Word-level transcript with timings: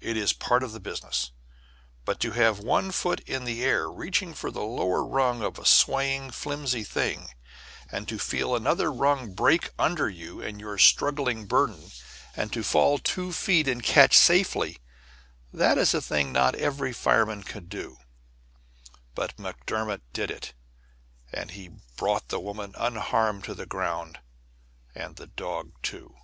It 0.00 0.16
is 0.16 0.32
part 0.32 0.62
of 0.62 0.72
the 0.72 0.80
business. 0.80 1.30
But 2.06 2.20
to 2.20 2.30
have 2.30 2.58
one 2.58 2.90
foot 2.90 3.20
in 3.28 3.44
the 3.44 3.62
air 3.62 3.86
reaching 3.90 4.32
for 4.32 4.50
the 4.50 4.62
lower 4.62 5.04
rung 5.04 5.42
of 5.42 5.58
a 5.58 5.66
swaying, 5.66 6.30
flimsy 6.30 6.84
thing, 6.84 7.28
and 7.92 8.08
to 8.08 8.18
feel 8.18 8.56
another 8.56 8.90
rung 8.90 9.34
break 9.34 9.72
under 9.78 10.08
you 10.08 10.40
and 10.40 10.58
your 10.58 10.78
struggling 10.78 11.44
burden, 11.44 11.90
and 12.34 12.50
to 12.54 12.62
fall 12.62 12.96
two 12.96 13.30
feet 13.30 13.68
and 13.68 13.82
catch 13.82 14.16
safely, 14.16 14.78
that 15.52 15.76
is 15.76 15.92
a 15.92 16.00
thing 16.00 16.32
not 16.32 16.54
every 16.54 16.94
fireman 16.94 17.42
could 17.42 17.68
do; 17.68 17.98
but 19.14 19.36
McDermott 19.36 20.00
did 20.14 20.30
it, 20.30 20.54
and 21.30 21.50
he 21.50 21.68
brought 21.98 22.28
the 22.28 22.40
woman 22.40 22.72
unharmed 22.78 23.44
to 23.44 23.52
the 23.54 23.66
ground 23.66 24.20
and 24.94 25.16
the 25.16 25.26
dog, 25.26 25.72
too. 25.82 26.14